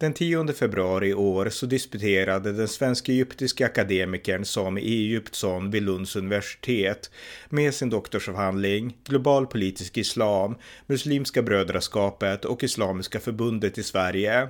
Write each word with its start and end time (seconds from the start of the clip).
Den 0.00 0.14
10 0.14 0.52
februari 0.52 1.08
i 1.08 1.14
år 1.14 1.48
så 1.48 1.66
disputerade 1.66 2.52
den 2.52 2.68
svenska 2.68 3.12
egyptiska 3.12 3.66
akademikern 3.66 4.44
Sami 4.44 4.80
Egyptsson 4.80 5.70
vid 5.70 5.82
Lunds 5.82 6.16
universitet 6.16 7.10
med 7.48 7.74
sin 7.74 7.90
doktorsavhandling 7.90 8.96
Global 9.04 9.46
politisk 9.46 9.96
islam, 9.98 10.54
Muslimska 10.86 11.42
brödraskapet 11.42 12.44
och 12.44 12.64
Islamiska 12.64 13.20
förbundet 13.20 13.78
i 13.78 13.82
Sverige. 13.82 14.48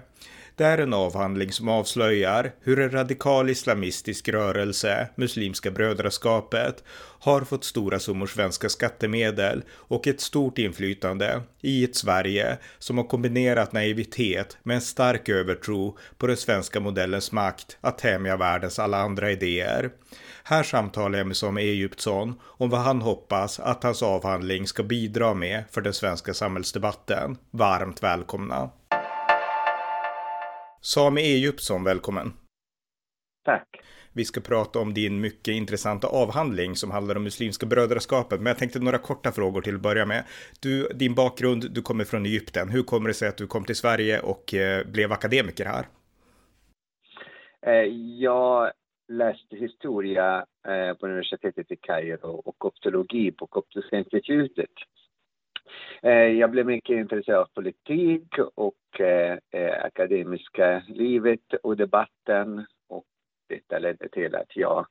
Det 0.59 0.65
är 0.65 0.79
en 0.79 0.95
avhandling 0.95 1.53
som 1.53 1.69
avslöjar 1.69 2.53
hur 2.61 2.79
en 2.79 2.91
radikal 2.91 3.51
islamistisk 3.51 4.29
rörelse, 4.29 5.09
Muslimska 5.17 5.71
brödraskapet, 5.71 6.85
har 7.21 7.41
fått 7.41 7.65
stora 7.65 7.99
summor 7.99 8.27
svenska 8.27 8.69
skattemedel 8.69 9.63
och 9.73 10.07
ett 10.07 10.21
stort 10.21 10.59
inflytande 10.59 11.43
i 11.61 11.85
ett 11.85 11.97
Sverige 11.97 12.59
som 12.79 12.99
har 12.99 13.05
kombinerat 13.05 13.73
naivitet 13.73 14.59
med 14.63 14.75
en 14.75 14.81
stark 14.81 15.29
övertro 15.29 15.99
på 16.17 16.27
den 16.27 16.37
svenska 16.37 16.81
modellens 16.81 17.33
makt 17.33 17.79
att 17.81 17.99
tämja 17.99 18.37
världens 18.37 18.79
alla 18.79 18.99
andra 18.99 19.31
idéer. 19.31 19.91
Här 20.43 20.63
samtalar 20.63 21.19
jag 21.19 21.27
med 21.27 21.37
Samuel 21.37 21.69
Egyptsson 21.69 22.35
om 22.43 22.71
vad 22.71 22.81
han 22.81 23.03
hoppas 23.03 23.61
att 23.61 23.83
hans 23.83 24.03
avhandling 24.03 24.67
ska 24.67 24.83
bidra 24.83 25.35
med 25.35 25.65
för 25.71 25.81
den 25.81 25.95
svenska 25.95 26.35
samhällsdebatten. 26.35 27.37
Varmt 27.51 28.03
välkomna! 28.03 28.71
Sami 30.81 31.21
Egyptsson, 31.21 31.85
välkommen. 31.85 32.33
Tack. 33.45 33.69
Vi 34.13 34.25
ska 34.25 34.41
prata 34.41 34.79
om 34.79 34.95
din 34.95 35.21
mycket 35.21 35.55
intressanta 35.55 36.07
avhandling 36.09 36.77
som 36.77 36.91
handlar 36.91 37.17
om 37.17 37.23
Muslimska 37.23 37.67
brödraskapet. 37.67 38.41
Men 38.41 38.47
jag 38.47 38.59
tänkte 38.59 38.79
några 38.79 38.99
korta 38.99 39.33
frågor 39.33 39.61
till 39.61 39.75
att 39.75 39.81
börja 39.81 40.07
med. 40.07 40.25
Du, 40.63 40.89
din 40.89 41.15
bakgrund, 41.15 41.71
du 41.71 41.83
kommer 41.83 42.05
från 42.05 42.27
Egypten. 42.27 42.69
Hur 42.69 42.83
kommer 42.83 43.09
det 43.09 43.15
sig 43.15 43.29
att 43.29 43.37
du 43.37 43.47
kom 43.47 43.65
till 43.65 43.77
Sverige 43.77 44.21
och 44.21 44.55
eh, 44.55 44.87
blev 44.87 45.13
akademiker 45.13 45.65
här? 45.65 45.87
Eh, 47.67 47.85
jag 48.21 48.73
läste 49.09 49.57
historia 49.57 50.47
eh, 50.69 50.95
på 50.95 51.07
universitetet 51.07 51.71
i 51.71 51.77
Kairo 51.77 52.43
och 52.45 52.59
koptologi 52.59 53.33
på 53.33 53.47
Koptiska 53.47 53.99
institutet. 53.99 54.71
Eh, 56.03 56.13
jag 56.13 56.51
blev 56.51 56.67
mycket 56.67 56.97
intresserad 56.97 57.41
av 57.41 57.49
politik 57.55 58.39
och 58.55 59.01
eh, 59.01 59.39
eh, 59.51 59.85
akademiska 59.85 60.83
livet 60.89 61.55
och 61.63 61.77
debatten. 61.77 62.67
Och 62.89 63.05
detta 63.49 63.79
ledde 63.79 64.09
till 64.09 64.35
att 64.35 64.57
jag 64.57 64.87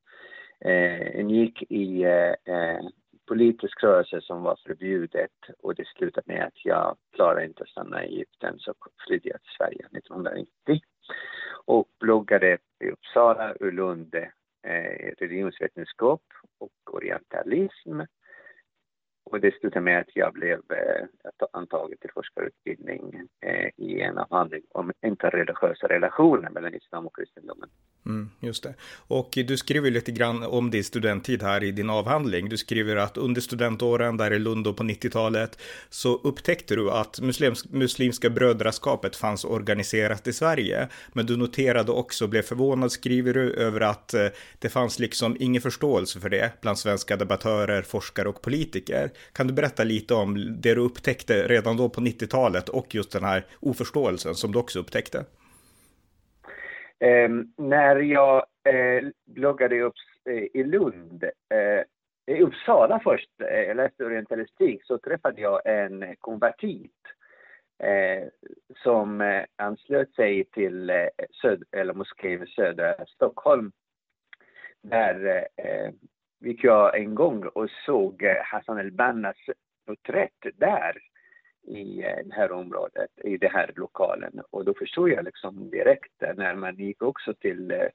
eh, 0.60 1.28
gick 1.28 1.72
i 1.72 2.04
eh, 2.04 2.80
politisk 3.28 3.84
rörelse 3.84 4.22
som 4.22 4.44
var 4.44 4.60
förbjudet. 4.68 5.32
Och 5.60 5.76
det 5.76 5.88
slutade 5.88 6.34
med 6.34 6.44
att 6.44 6.66
jag 6.66 6.98
klarade 7.16 7.46
inte 7.46 7.64
att 7.64 7.70
stanna 7.70 8.06
i 8.06 8.08
Egypten 8.08 8.60
så 8.60 8.74
flydde 9.08 9.30
jag 9.30 9.42
till 9.42 9.52
Sverige 9.58 9.86
1990 9.98 10.82
och 11.66 11.88
bloggade 12.00 12.58
i 12.80 12.90
Uppsala 12.90 13.52
och 13.52 13.74
Lund 13.74 14.16
eh, 14.16 15.12
religionsvetenskap 15.18 16.22
och 16.58 16.96
orientalism 16.96 18.02
och 19.32 19.42
det 19.42 19.60
slutade 19.60 19.82
med 19.82 20.00
att 20.00 20.16
jag 20.16 20.34
blev 20.34 20.60
eh, 20.70 21.06
antagen 21.52 21.98
till 22.02 22.10
forskarutbildning 22.14 23.22
eh, 23.42 23.70
i 23.78 24.02
en 24.02 24.18
avhandling 24.18 24.62
om 24.72 24.92
interreligiösa 25.06 25.88
relationer 25.88 26.50
mellan 26.50 26.74
islam 26.74 27.08
och 27.08 27.16
kristendomen. 27.16 27.70
Mm, 28.06 28.30
just 28.40 28.64
det. 28.64 28.74
Och 29.08 29.30
du 29.48 29.58
skriver 29.58 29.92
lite 29.92 30.12
grann 30.12 30.44
om 30.44 30.72
din 30.72 30.84
studenttid 30.84 31.44
här 31.44 31.64
i 31.64 31.72
din 31.72 31.90
avhandling. 31.90 32.50
Du 32.50 32.58
skriver 32.58 32.96
att 32.96 33.18
under 33.18 33.42
studentåren 33.42 34.18
där 34.18 34.34
i 34.34 34.40
Lund 34.40 34.68
och 34.68 34.78
på 34.78 34.84
90-talet 34.84 35.62
så 35.90 36.16
upptäckte 36.16 36.76
du 36.76 36.92
att 36.92 37.20
muslims 37.22 37.70
Muslimska 37.70 38.30
brödraskapet 38.30 39.16
fanns 39.16 39.46
organiserat 39.46 40.28
i 40.28 40.34
Sverige. 40.34 40.88
Men 41.14 41.26
du 41.26 41.38
noterade 41.38 41.92
också, 41.92 42.28
blev 42.28 42.42
förvånad 42.42 42.92
skriver 42.92 43.34
du, 43.34 43.54
över 43.54 43.82
att 43.82 44.14
eh, 44.14 44.28
det 44.60 44.70
fanns 44.70 45.00
liksom 45.00 45.38
ingen 45.40 45.62
förståelse 45.62 46.20
för 46.20 46.30
det 46.30 46.62
bland 46.62 46.80
svenska 46.80 47.16
debattörer, 47.16 47.82
forskare 47.82 48.30
och 48.30 48.42
politiker. 48.42 49.12
Kan 49.34 49.48
du 49.48 49.54
berätta 49.54 49.84
lite 49.84 50.14
om 50.14 50.62
det 50.62 50.74
du 50.76 50.82
upptäckte 50.82 51.48
redan 51.48 51.78
då 51.78 51.90
på 51.90 52.02
90-talet 52.02 52.70
och 52.70 52.96
just 52.96 53.12
den 53.12 53.24
här 53.24 53.46
oförståelsen 53.60 54.36
som 54.36 54.52
du 54.52 54.60
också 54.60 54.80
upptäckte? 54.80 55.26
Eh, 57.00 57.30
när 57.58 57.96
jag 57.96 58.46
eh, 58.64 59.04
bloggade 59.26 59.82
upp, 59.82 59.94
eh, 60.30 60.62
i 60.62 60.64
Lund, 60.64 61.24
eh, 61.24 61.84
i 62.36 62.42
Uppsala 62.42 63.00
först, 63.04 63.30
eh, 63.42 63.60
jag 63.60 63.78
läste 63.78 64.06
orientalistik, 64.06 64.82
så 64.84 64.98
träffade 64.98 65.42
jag 65.42 65.62
en 65.66 66.16
konvertit 66.20 66.92
eh, 67.84 68.28
som 68.84 69.22
eh, 69.22 69.44
anslöt 69.56 70.16
sig 70.16 70.44
till 70.44 70.90
eh, 70.90 71.08
söd, 71.42 71.64
eller 71.72 71.94
moskén 71.94 72.44
i 72.44 72.48
södra 72.48 73.06
Stockholm. 73.08 73.72
Där 74.82 75.48
eh, 75.56 75.92
gick 76.40 76.64
jag 76.64 76.98
en 76.98 77.16
gång 77.16 77.46
och 77.46 77.70
såg 77.86 78.24
eh, 78.24 78.44
Hassan 78.44 78.80
el-Bannas 78.80 79.38
porträtt 79.86 80.46
där 80.56 80.98
i 81.68 82.04
eh, 82.04 82.26
det 82.26 82.34
här 82.34 82.52
området, 82.52 83.12
i 83.24 83.38
den 83.38 83.52
här 83.52 83.72
lokalen. 83.76 84.42
Och 84.50 84.66
då 84.66 84.74
förstod 84.74 85.10
jag 85.10 85.26
liksom 85.26 85.70
direkt 85.70 86.24
eh, 86.24 86.34
när 86.36 86.56
man 86.56 86.76
gick 86.76 87.02
också 87.02 87.34
till 87.34 87.90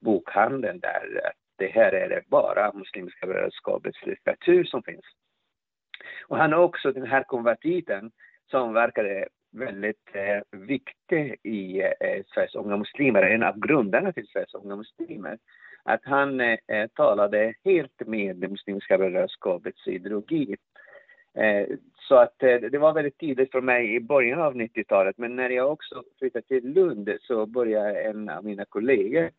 bokhandeln 0.00 0.80
där 0.80 1.20
att 1.24 1.36
det 1.56 1.68
här 1.68 1.92
är 1.92 2.08
det 2.08 2.22
bara 2.26 2.72
Muslimska 2.72 3.26
brödraskapets 3.26 4.06
litteratur 4.06 4.64
som 4.64 4.82
finns. 4.82 5.04
Och 6.26 6.36
han 6.36 6.52
är 6.52 6.58
också 6.58 6.92
den 6.92 7.06
här 7.06 7.22
konvertiten 7.22 8.10
som 8.50 8.72
verkade 8.72 9.28
väldigt 9.52 10.10
eh, 10.12 10.58
viktig 10.58 11.36
i 11.42 11.80
eh, 11.80 12.24
Sveriges 12.34 12.54
unga 12.54 12.76
muslimer, 12.76 13.22
en 13.22 13.42
av 13.42 13.58
grundarna 13.58 14.12
till 14.12 14.26
Sveriges 14.26 14.54
unga 14.54 14.76
muslimer. 14.76 15.38
Att 15.88 16.04
han 16.04 16.40
eh, 16.40 16.58
eh, 16.66 16.86
talade 16.86 17.54
helt 17.64 18.06
med 18.06 18.36
det 18.36 18.48
Muslimska 18.48 18.98
brödraskapets 18.98 19.88
ideologi 19.88 20.56
Eh, 21.38 21.66
så 22.08 22.14
att 22.14 22.42
eh, 22.42 22.56
det 22.56 22.78
var 22.78 22.92
väldigt 22.92 23.18
tidigt 23.18 23.50
för 23.50 23.60
mig 23.60 23.94
i 23.94 24.00
början 24.00 24.40
av 24.40 24.54
90-talet. 24.54 25.18
Men 25.18 25.36
när 25.36 25.50
jag 25.50 25.72
också 25.72 26.02
flyttade 26.18 26.46
till 26.46 26.72
Lund 26.72 27.10
så 27.20 27.46
började 27.46 28.00
en 28.00 28.28
av 28.28 28.44
mina 28.44 28.64
kollegor 28.64 29.30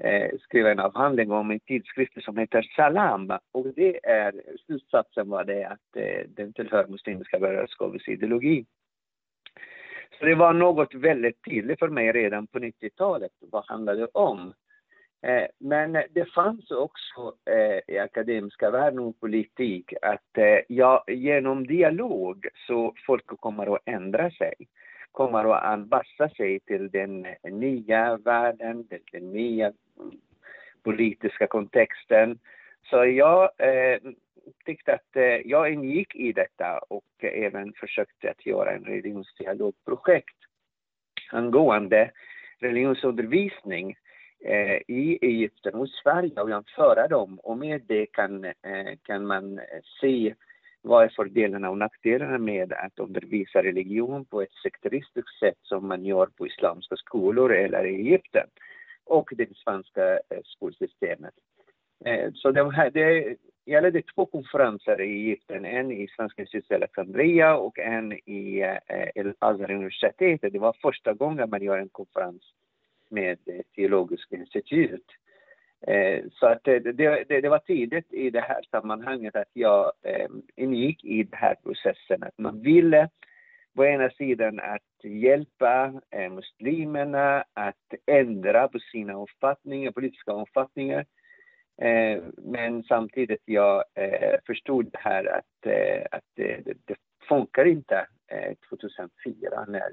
eh, 0.00 0.30
skriva 0.40 0.70
en 0.70 0.80
avhandling 0.80 1.30
om 1.30 1.50
en 1.50 1.60
tidskrift 1.60 2.24
som 2.24 2.36
heter 2.36 2.62
Salam. 2.76 3.32
Och 3.52 3.66
det 3.76 4.06
är, 4.06 4.42
slutsatsen 4.66 5.28
var 5.28 5.44
det 5.44 5.64
att 5.64 5.96
eh, 5.96 6.28
den 6.28 6.52
tillhör 6.52 6.86
Muslimska 6.86 7.38
brödraskapets 7.38 8.08
ideologi. 8.08 8.66
Så 10.18 10.24
det 10.24 10.34
var 10.34 10.52
något 10.52 10.94
väldigt 10.94 11.44
tydligt 11.44 11.78
för 11.78 11.88
mig 11.88 12.12
redan 12.12 12.46
på 12.46 12.58
90-talet. 12.58 13.32
Vad 13.40 13.64
handlade 13.66 14.00
det 14.00 14.08
om? 14.12 14.52
Eh, 15.24 15.46
men 15.58 15.92
det 15.92 16.32
fanns 16.34 16.70
också 16.70 17.34
eh, 17.50 17.94
i 17.94 17.98
akademiska 17.98 18.70
världen 18.70 18.98
och 18.98 19.20
politik 19.20 19.92
att 20.02 20.38
eh, 20.38 20.58
ja, 20.68 21.04
genom 21.08 21.66
dialog 21.66 22.46
så 22.66 22.94
folk 23.06 23.26
kommer 23.26 23.74
att 23.74 23.82
ändra 23.84 24.30
sig, 24.30 24.54
kommer 25.12 25.54
att 25.54 25.64
anpassa 25.64 26.28
sig 26.28 26.60
till 26.60 26.90
den 26.90 27.26
nya 27.42 28.16
världen, 28.16 28.88
till 28.88 29.00
den 29.12 29.32
nya 29.32 29.72
politiska 30.82 31.46
kontexten. 31.46 32.38
Så 32.90 33.04
jag 33.04 33.50
eh, 33.58 33.98
tyckte 34.64 34.94
att 34.94 35.16
eh, 35.16 35.22
jag 35.24 35.72
ingick 35.72 36.14
i 36.14 36.32
detta 36.32 36.78
och 36.78 37.04
även 37.20 37.72
försökte 37.72 38.30
att 38.30 38.46
göra 38.46 38.72
en 38.72 38.84
religionsdialogprojekt 38.84 40.36
angående 41.30 42.10
religionsundervisning 42.58 43.96
Eh, 44.46 44.76
i 44.88 45.18
Egypten 45.22 45.74
och 45.74 45.88
Sverige 45.88 46.40
och 46.40 46.50
jämföra 46.50 47.08
dem 47.08 47.38
och 47.38 47.58
med 47.58 47.82
det 47.86 48.06
kan, 48.06 48.44
eh, 48.44 48.96
kan 49.02 49.26
man 49.26 49.60
se 50.00 50.34
vad 50.82 51.04
är 51.04 51.08
fördelarna 51.08 51.70
och 51.70 51.78
nackdelarna 51.78 52.38
med 52.38 52.72
att 52.72 52.98
undervisa 52.98 53.62
religion 53.62 54.24
på 54.24 54.42
ett 54.42 54.52
sekteristiskt 54.62 55.38
sätt 55.40 55.58
som 55.62 55.88
man 55.88 56.04
gör 56.04 56.26
på 56.26 56.46
islamska 56.46 56.96
skolor 56.96 57.52
eller 57.52 57.86
i 57.86 57.94
Egypten 57.94 58.46
och 59.04 59.30
det 59.36 59.56
svenska 59.56 60.12
eh, 60.12 60.40
skolsystemet. 60.44 61.34
Eh, 62.04 62.30
så 62.34 62.50
det, 62.50 62.72
här, 62.72 62.90
det 62.90 63.36
gällde 63.66 64.02
två 64.02 64.26
konferenser 64.26 65.00
i 65.00 65.12
Egypten, 65.12 65.64
en 65.64 65.92
i 65.92 66.08
Svenska 66.16 66.42
institutet 66.42 66.70
i 66.70 66.74
Alexandria 66.74 67.56
och 67.56 67.78
en 67.78 68.12
i 68.12 68.64
El-Azhar 69.14 69.70
universitetet. 69.70 70.52
Det 70.52 70.58
var 70.58 70.76
första 70.82 71.12
gången 71.12 71.50
man 71.50 71.62
gör 71.62 71.78
en 71.78 71.88
konferens 71.88 72.42
med 73.14 73.38
Teologiska 73.74 74.36
institut. 74.36 75.06
Eh, 75.86 76.24
så 76.32 76.46
att 76.46 76.64
det, 76.64 76.78
det, 76.78 77.24
det, 77.28 77.48
var 77.48 77.58
tidigt 77.58 78.12
i 78.12 78.30
det 78.30 78.40
här 78.40 78.62
sammanhanget 78.70 79.36
att 79.36 79.50
jag 79.52 79.92
eh, 80.02 80.28
ingick 80.56 81.04
i 81.04 81.22
den 81.22 81.38
här 81.38 81.54
processen, 81.54 82.22
att 82.22 82.38
man 82.38 82.60
ville 82.60 83.08
på 83.76 83.84
ena 83.84 84.10
sidan 84.10 84.60
att 84.60 85.04
hjälpa 85.04 86.00
eh, 86.10 86.32
muslimerna 86.32 87.44
att 87.54 87.94
ändra 88.06 88.68
på 88.68 88.78
sina 88.78 89.22
uppfattningar, 89.22 89.90
politiska 89.90 90.32
uppfattningar. 90.32 91.04
Men 92.36 92.82
samtidigt 92.82 93.42
jag 93.44 93.84
förstod 94.46 94.92
det 94.92 94.98
här 94.98 95.26
att, 95.26 95.72
att 96.10 96.24
det, 96.36 96.62
det, 96.86 96.96
funkar 97.28 97.64
inte 97.64 98.06
2004 98.68 99.64
när 99.68 99.90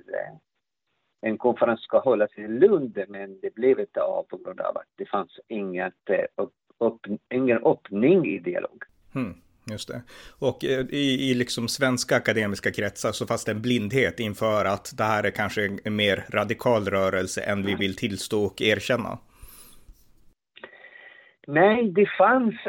en 1.22 1.38
konferens 1.38 1.82
ska 1.82 2.00
hållas 2.00 2.32
i 2.38 2.48
Lund 2.48 3.00
men 3.08 3.40
det 3.42 3.56
blev 3.56 3.80
inte 3.80 4.02
av 4.02 4.24
på 4.24 4.38
grund 4.38 4.60
av 4.60 4.78
att 4.78 4.88
det 4.96 5.06
fanns 5.06 5.40
inget, 5.48 5.94
upp, 6.36 6.54
upp, 6.80 7.00
ingen 7.34 7.58
öppning 7.66 8.26
i 8.26 8.40
dialog. 8.40 8.84
Hmm. 9.14 9.34
Just 9.72 9.88
det. 9.88 10.02
Och 10.40 10.66
eh, 10.66 10.86
i, 10.90 11.32
i 11.32 11.34
liksom 11.34 11.68
svenska 11.68 12.16
akademiska 12.16 12.72
kretsar 12.72 13.12
så 13.12 13.28
fanns 13.28 13.46
det 13.46 13.52
en 13.52 13.62
blindhet 13.62 14.20
inför 14.20 14.66
att 14.66 14.98
det 14.98 15.04
här 15.04 15.24
är 15.24 15.32
kanske 15.32 15.78
en 15.84 15.96
mer 15.96 16.26
radikal 16.30 16.86
rörelse 16.86 17.42
än 17.42 17.66
vi 17.66 17.76
vill 17.76 17.96
tillstå 17.96 18.44
och 18.44 18.62
erkänna. 18.62 19.18
Nej, 21.48 21.92
det 21.92 22.06
fanns, 22.18 22.56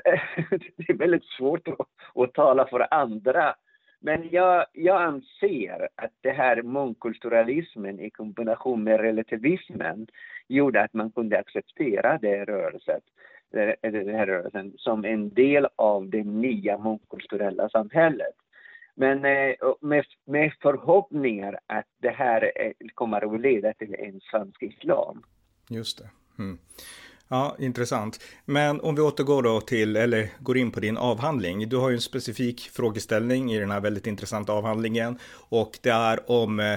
det 0.77 0.93
är 0.93 0.99
väldigt 0.99 1.25
svårt 1.25 1.69
att, 1.69 1.79
att 2.15 2.35
tala 2.35 2.67
för 2.67 2.95
andra. 2.95 3.55
Men 4.05 4.29
jag, 4.31 4.67
jag 4.73 5.03
anser 5.03 5.89
att 5.95 6.13
det 6.21 6.31
här 6.31 6.63
mångkulturalismen 6.63 8.01
i 8.01 8.11
kombination 8.11 8.85
med 8.85 9.01
relativismen 9.01 10.07
gjorde 10.49 10.83
att 10.83 10.93
man 10.93 11.11
kunde 11.11 11.39
acceptera 11.39 12.19
det 12.19 12.45
rörelsen 12.45 13.01
den 13.53 14.15
här 14.15 14.27
rörelsen 14.27 14.73
som 14.79 15.05
en 15.05 15.35
del 15.35 15.69
av 15.77 16.11
det 16.11 16.25
nya 16.25 16.79
mångkulturella 16.79 17.69
samhället. 17.69 18.35
Men 18.95 19.25
eh, 19.25 19.55
med, 19.81 20.05
med 20.25 20.53
förhoppningar 20.63 21.59
att 21.67 21.87
det 21.99 22.11
här 22.11 22.53
eh, 22.57 22.73
kommer 22.95 23.35
att 23.35 23.41
leda 23.41 23.73
till 23.73 23.95
en 23.95 24.21
svensk 24.21 24.63
islam. 24.63 25.23
Just 25.69 25.99
det. 25.99 26.11
Mm. 26.39 26.59
Ja, 27.33 27.57
intressant. 27.59 28.21
Men 28.45 28.81
om 28.81 28.95
vi 28.95 29.03
återgår 29.03 29.43
då 29.43 29.61
till, 29.61 29.97
eller 29.97 30.29
går 30.41 30.59
in 30.59 30.71
på 30.71 30.81
din 30.81 30.97
avhandling. 30.97 31.69
Du 31.69 31.77
har 31.77 31.91
ju 31.91 31.95
en 31.95 32.01
specifik 32.01 32.71
frågeställning 32.73 33.53
i 33.53 33.59
den 33.59 33.71
här 33.71 33.81
väldigt 33.81 34.07
intressanta 34.07 34.53
avhandlingen. 34.53 35.19
Och 35.49 35.79
det 35.83 35.91
är 35.91 36.31
om 36.31 36.61
eh, 36.61 36.73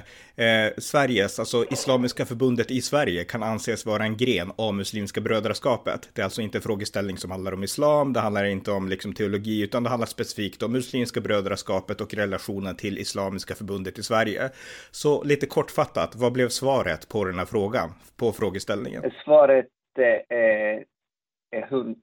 eh 0.46 0.72
Sveriges, 0.78 1.40
alltså 1.40 1.66
Islamiska 1.72 2.26
förbundet 2.26 2.72
i 2.72 2.82
Sverige 2.82 3.24
kan 3.24 3.44
anses 3.44 3.86
vara 3.86 4.04
en 4.04 4.18
gren 4.18 4.52
av 4.56 4.74
Muslimska 4.74 5.22
brödraskapet. 5.22 6.10
Det 6.14 6.22
är 6.22 6.24
alltså 6.24 6.42
inte 6.42 6.58
en 6.58 6.62
frågeställning 6.62 7.18
som 7.18 7.32
handlar 7.32 7.54
om 7.54 7.64
islam, 7.64 8.14
det 8.14 8.20
handlar 8.20 8.46
inte 8.46 8.72
om 8.72 8.90
liksom 8.90 9.14
teologi, 9.14 9.62
utan 9.62 9.84
det 9.84 9.90
handlar 9.90 10.08
specifikt 10.08 10.64
om 10.64 10.72
Muslimska 10.72 11.22
brödraskapet 11.22 12.02
och 12.02 12.14
relationen 12.14 12.76
till 12.76 12.98
Islamiska 12.98 13.56
förbundet 13.56 14.00
i 14.00 14.04
Sverige. 14.04 14.50
Så 14.92 15.24
lite 15.24 15.46
kortfattat, 15.46 16.16
vad 16.16 16.32
blev 16.32 16.50
svaret 16.50 17.10
på 17.10 17.26
den 17.26 17.40
här 17.40 17.46
frågan, 17.46 17.94
på 18.18 18.32
frågeställningen? 18.32 19.04
Svaret 19.26 19.66
är, 20.04 20.86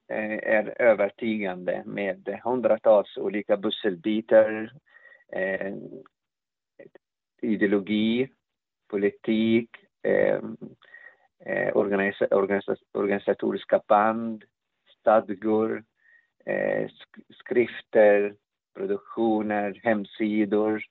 är 0.09 0.83
övertygande 0.83 1.83
med 1.87 2.41
hundratals 2.45 3.17
olika 3.17 3.57
pusselbitar, 3.57 4.73
eh, 5.33 5.75
ideologi, 7.43 8.29
politik, 8.89 9.71
eh, 10.03 10.41
eh 11.45 11.77
organisa 11.77 12.27
organisatoriska 12.93 13.81
band, 13.89 14.45
stadgor, 15.01 15.85
eh, 16.45 16.89
skrifter, 17.31 18.35
produktioner, 18.75 19.81
hemsidor, 19.83 20.83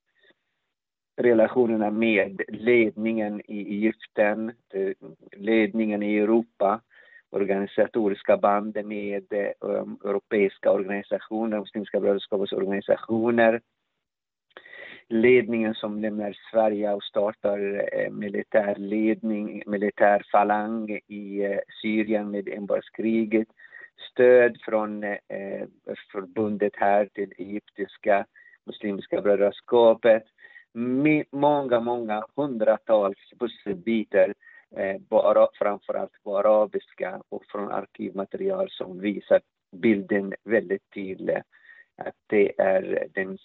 relationerna 1.17 1.91
med 1.91 2.41
ledningen 2.47 3.41
i 3.45 3.59
Egypten, 3.59 4.53
eh, 4.73 4.93
ledningen 5.31 6.03
i 6.03 6.17
Europa, 6.17 6.81
organisatoriska 7.31 8.37
band 8.37 8.85
med 8.85 9.33
eh, 9.33 9.51
um, 9.59 9.99
europeiska 10.05 10.71
organisationer, 10.71 11.59
Muslimska 11.59 11.99
brödraskapets 11.99 12.53
organisationer. 12.53 13.61
Ledningen 15.07 15.75
som 15.75 16.01
lämnar 16.01 16.37
Sverige 16.51 16.93
och 16.93 17.03
startar 17.03 17.89
eh, 17.93 18.11
militär 18.11 18.75
ledning, 18.75 19.63
militär 19.65 20.25
falang 20.31 20.99
i 21.07 21.43
eh, 21.45 21.59
Syrien 21.81 22.31
med 22.31 22.47
inbördeskriget. 22.47 23.47
Stöd 24.11 24.57
från 24.65 25.03
eh, 25.03 25.67
förbundet 26.11 26.73
här 26.75 27.09
till 27.13 27.33
egyptiska 27.37 28.25
Muslimska 28.65 29.21
brödraskapet. 29.21 30.23
Många, 31.31 31.79
många 31.79 32.23
hundratals 32.35 33.17
pusselbitar 33.39 34.33
Eh, 34.75 34.97
bara, 35.09 35.47
framförallt 35.53 36.23
på 36.23 36.37
arabiska 36.37 37.21
och 37.29 37.45
från 37.45 37.71
arkivmaterial 37.71 38.69
som 38.69 38.99
visar 38.99 39.41
bilden 39.71 40.33
väldigt 40.43 40.89
tydligt 40.93 41.43
att 41.97 42.15
det 42.27 42.61
är 42.61 43.07
den 43.13 43.37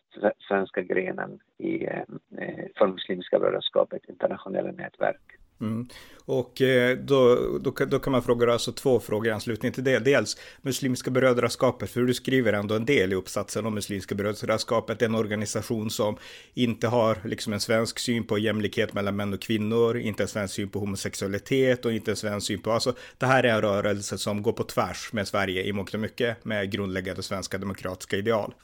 svenska 0.48 0.82
grenen 0.82 1.40
i, 1.58 1.84
eh, 1.84 2.02
eh, 2.38 2.66
för 2.76 2.86
Muslimska 2.86 3.38
brödraskapet 3.38 4.08
internationella 4.08 4.72
nätverk. 4.72 5.35
Mm. 5.60 5.88
Och 6.26 6.62
eh, 6.62 6.98
då, 6.98 7.34
då, 7.58 7.70
då, 7.70 7.98
kan 7.98 8.12
man 8.12 8.22
fråga 8.22 8.52
alltså 8.52 8.72
två 8.72 9.00
frågor 9.00 9.26
i 9.26 9.30
anslutning 9.30 9.72
till 9.72 9.84
det. 9.84 9.98
Dels 9.98 10.36
Muslimska 10.62 11.10
brödraskapet, 11.10 11.90
för 11.90 12.00
du 12.00 12.14
skriver 12.14 12.52
ändå 12.52 12.74
en 12.74 12.84
del 12.84 13.12
i 13.12 13.16
uppsatsen 13.16 13.66
om 13.66 13.74
Muslimska 13.74 14.14
brödraskapet, 14.14 15.02
en 15.02 15.14
organisation 15.14 15.90
som 15.90 16.16
inte 16.54 16.88
har 16.88 17.18
liksom 17.24 17.52
en 17.52 17.60
svensk 17.60 17.98
syn 17.98 18.24
på 18.24 18.38
jämlikhet 18.38 18.92
mellan 18.92 19.16
män 19.16 19.34
och 19.34 19.40
kvinnor, 19.40 19.96
inte 19.96 20.22
en 20.22 20.28
svensk 20.28 20.54
syn 20.54 20.68
på 20.68 20.78
homosexualitet 20.78 21.84
och 21.84 21.92
inte 21.92 22.10
en 22.10 22.16
svensk 22.16 22.46
syn 22.46 22.62
på, 22.62 22.72
alltså 22.72 22.94
det 23.18 23.26
här 23.26 23.44
är 23.44 23.54
en 23.54 23.60
rörelse 23.60 24.18
som 24.18 24.42
går 24.42 24.52
på 24.52 24.64
tvärs 24.64 25.12
med 25.12 25.28
Sverige 25.28 25.64
i 25.64 25.72
mångt 25.72 25.94
och 25.94 26.00
mycket 26.00 26.44
med 26.44 26.72
grundläggande 26.72 27.22
svenska 27.22 27.58
demokratiska 27.58 28.16
ideal. 28.16 28.54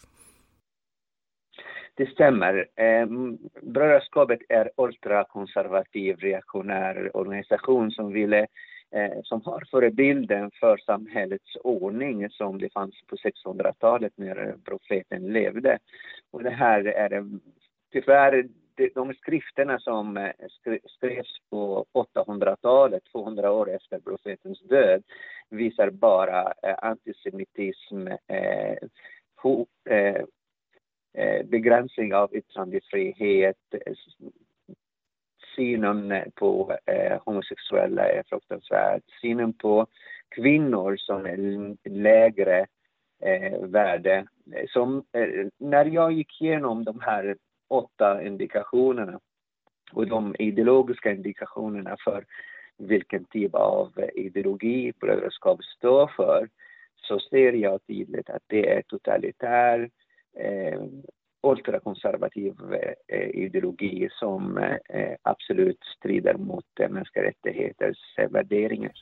Det 1.94 2.06
stämmer. 2.06 2.66
Eh, 2.76 3.06
brödraskapet 3.62 4.40
är 4.48 4.70
ultrakonservativ 4.76 6.16
reaktionär 6.16 7.16
organisation 7.16 7.90
som 7.90 8.12
ville 8.12 8.46
eh, 8.90 9.22
som 9.22 9.42
har 9.44 9.64
förebilden 9.70 10.50
för 10.60 10.76
samhällets 10.76 11.56
ordning 11.56 12.30
som 12.30 12.58
det 12.58 12.72
fanns 12.72 12.94
på 13.06 13.16
600-talet 13.16 14.12
när 14.16 14.54
profeten 14.64 15.32
levde. 15.32 15.78
Och 16.30 16.42
det 16.42 16.50
här 16.50 16.84
är 16.84 17.24
tyvärr 17.92 18.48
de 18.94 19.14
skrifterna 19.14 19.78
som 19.78 20.16
eh, 20.16 20.32
skrevs 20.86 21.38
på 21.50 21.84
800-talet, 21.92 23.02
200 23.12 23.52
år 23.52 23.70
efter 23.70 23.98
profetens 23.98 24.60
död, 24.60 25.02
visar 25.50 25.90
bara 25.90 26.52
eh, 26.62 26.74
antisemitism, 26.82 28.06
Eh, 31.14 31.46
begränsning 31.46 32.14
av 32.14 32.34
yttrandefrihet, 32.36 33.56
eh, 33.70 33.94
synen 35.56 36.12
eh, 36.12 36.24
på 36.34 36.78
homosexuella 37.24 38.08
är 38.08 38.22
fruktansvärd, 38.22 39.02
synen 39.20 39.52
på 39.52 39.86
kvinnor 40.28 40.96
som 40.96 41.26
är 41.26 41.76
lägre 41.88 42.66
värde. 43.60 44.26
Som, 44.68 45.04
när 45.58 45.84
jag 45.84 46.12
gick 46.12 46.42
igenom 46.42 46.84
de 46.84 47.00
här 47.00 47.36
åtta 47.68 48.22
indikationerna 48.22 49.20
och 49.92 50.06
de 50.06 50.36
ideologiska 50.38 51.12
indikationerna 51.12 51.96
för 52.04 52.24
vilken 52.78 53.24
typ 53.24 53.54
av 53.54 53.92
ideologi 54.14 54.92
brödraskap 55.00 55.64
står 55.64 56.06
för 56.06 56.48
så 56.96 57.20
ser 57.20 57.52
jag 57.52 57.86
tydligt 57.86 58.30
att 58.30 58.42
det 58.46 58.70
är 58.72 58.82
totalitär, 58.82 59.90
eh, 60.36 60.80
ultrakonservativ 61.42 62.54
eh, 63.08 63.28
ideologi 63.28 64.08
som 64.12 64.58
eh, 64.58 65.14
absolut 65.22 65.78
strider 65.98 66.34
mot 66.34 66.80
eh, 66.80 66.88
mänskliga 66.88 67.24
rättigheters 67.24 67.98
eh, 68.18 68.30
värderingar. 68.30 68.92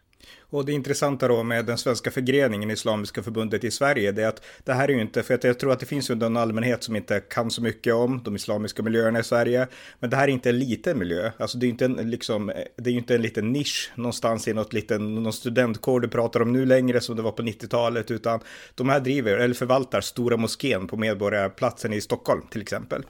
Och 0.50 0.64
det 0.64 0.72
intressanta 0.72 1.28
då 1.28 1.42
med 1.42 1.66
den 1.66 1.78
svenska 1.78 2.10
förgreningen 2.10 2.70
Islamiska 2.70 3.22
förbundet 3.22 3.64
i 3.64 3.70
Sverige, 3.70 4.12
det 4.12 4.22
är 4.22 4.28
att 4.28 4.44
det 4.64 4.72
här 4.72 4.88
är 4.88 4.92
ju 4.92 5.00
inte, 5.00 5.22
för 5.22 5.34
att 5.34 5.44
jag 5.44 5.58
tror 5.58 5.72
att 5.72 5.80
det 5.80 5.86
finns 5.86 6.10
ju 6.10 6.24
en 6.24 6.36
allmänhet 6.36 6.82
som 6.82 6.96
inte 6.96 7.20
kan 7.20 7.50
så 7.50 7.62
mycket 7.62 7.94
om 7.94 8.22
de 8.24 8.36
islamiska 8.36 8.82
miljöerna 8.82 9.18
i 9.18 9.22
Sverige, 9.22 9.66
men 9.98 10.10
det 10.10 10.16
här 10.16 10.28
är 10.28 10.32
inte 10.32 10.50
en 10.50 10.58
liten 10.58 10.98
miljö, 10.98 11.30
alltså 11.38 11.58
det 11.58 11.66
är 11.66 11.68
inte 11.68 11.84
en, 11.84 12.10
liksom, 12.10 12.52
det 12.76 12.90
är 12.90 12.92
ju 12.92 12.98
inte 12.98 13.14
en 13.14 13.22
liten 13.22 13.52
nisch 13.52 13.92
någonstans 13.94 14.48
i 14.48 14.52
något 14.52 14.72
liten, 14.72 15.14
någon 15.14 15.32
studentkår 15.32 16.00
du 16.00 16.08
pratar 16.08 16.42
om 16.42 16.52
nu 16.52 16.66
längre 16.66 17.00
som 17.00 17.16
det 17.16 17.22
var 17.22 17.32
på 17.32 17.42
90-talet, 17.42 18.10
utan 18.10 18.40
de 18.74 18.88
här 18.88 19.00
driver, 19.00 19.38
eller 19.38 19.54
förvaltar 19.54 20.00
Stora 20.00 20.36
moskén 20.36 20.86
på 20.86 20.96
Medborgarplatsen 20.96 21.92
i 21.92 22.00
Stockholm 22.00 22.42
till 22.50 22.62
exempel. 22.62 23.02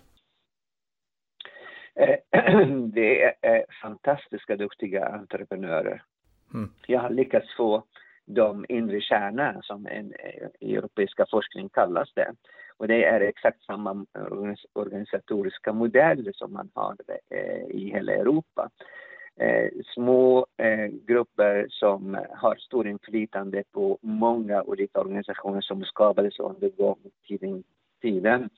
Eh, 2.00 2.16
det 2.94 3.22
är 3.22 3.56
eh, 3.56 3.62
fantastiska 3.82 4.56
duktiga 4.56 5.08
entreprenörer. 5.08 6.02
Mm. 6.54 6.70
Jag 6.86 7.00
har 7.00 7.10
lyckats 7.10 7.56
få 7.56 7.82
de 8.34 8.66
inre 8.68 9.00
kärna 9.00 9.62
som 9.62 9.86
en 9.86 10.12
eh, 10.18 10.48
i 10.60 10.76
europeiska 10.76 11.26
forskning 11.30 11.68
kallas 11.68 12.12
det. 12.14 12.34
Och 12.76 12.88
det 12.88 13.04
är 13.04 13.20
exakt 13.20 13.62
samma 13.62 14.06
organisatoriska 14.72 15.72
modell 15.72 16.30
som 16.34 16.52
man 16.52 16.70
har 16.74 16.96
eh, 17.28 17.76
i 17.76 17.90
hela 17.94 18.12
Europa. 18.12 18.70
Eh, 19.36 19.70
små 19.94 20.46
grupper 21.06 21.66
som 21.68 22.18
har 22.30 22.56
stor 22.56 22.86
inflytande 22.86 23.62
på 23.72 23.98
många 24.02 24.62
olika 24.62 25.00
organisationer 25.00 25.60
som 25.60 25.84
skapades 25.84 26.38
under 26.38 26.70
tiden, 27.28 27.64
tiden 28.02 28.50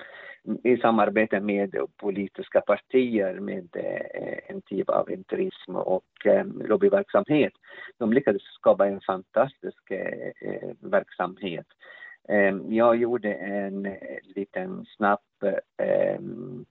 i 0.64 0.76
samarbete 0.76 1.40
med 1.40 1.76
politiska 1.96 2.60
partier 2.60 3.40
med 3.40 3.68
en 4.46 4.62
typ 4.62 4.88
av 4.88 5.10
interism 5.10 5.76
och 5.76 6.26
lobbyverksamhet. 6.64 7.52
De 7.98 8.12
lyckades 8.12 8.42
skapa 8.42 8.86
en 8.86 9.00
fantastisk 9.00 9.90
eh, 9.90 10.32
eh 10.40 10.70
verksamhet. 10.80 11.66
Eh, 12.28 12.56
jag 12.68 12.96
gjorde 12.96 13.34
en 13.34 13.86
eh, 13.86 14.18
liten 14.22 14.86
snabb 14.96 15.20
ehm, 15.76 16.64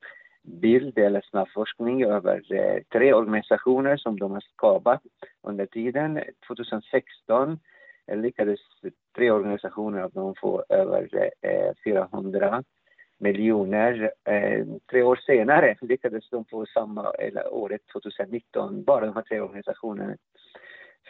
bild 0.44 0.98
eller 0.98 1.22
snabb 1.22 1.48
forskning 1.50 2.04
över 2.04 2.54
eh, 2.54 2.84
tre 2.92 3.13
organisationer 3.13 3.98
som 3.98 4.20
de 4.20 4.32
har 4.32 4.44
skapat 4.54 5.01
under 5.42 5.66
tiden. 5.66 6.20
2016 6.48 7.60
lyckades 8.08 8.60
tre 9.16 9.32
organisationer 9.32 10.01
av 10.01 10.12
dem 10.12 10.36
få 10.36 10.63
över 10.70 11.32
eh, 11.42 11.74
400 11.84 12.63
miljoner. 13.22 14.12
Eh, 14.24 14.66
tre 14.92 15.04
år 15.04 15.16
senare 15.16 15.75
lyckades 15.82 16.30
de 16.30 16.46
få 16.46 16.66
samma, 16.66 17.12
eller 17.12 17.54
året 17.54 17.82
2019, 17.94 18.84
bara 18.84 19.06
de 19.06 19.16
här 19.16 19.22
tre 19.22 19.42
organisationerna 19.42 20.16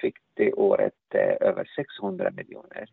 fick 0.01 0.15
det 0.33 0.53
året 0.53 0.93
eh, 1.13 1.47
över 1.47 1.69
600 1.75 2.31
miljoner. 2.31 2.89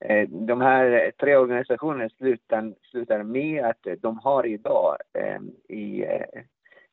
Eh, 0.00 0.28
de 0.28 0.60
här 0.60 1.12
tre 1.18 1.36
organisationerna 1.36 2.08
slutar, 2.08 2.74
slutar 2.90 3.22
med 3.22 3.64
att 3.64 3.86
eh, 3.86 3.92
de 3.92 4.18
har 4.18 4.46
idag 4.46 4.96
eh, 5.12 5.40
i 5.68 6.02
eh, 6.02 6.42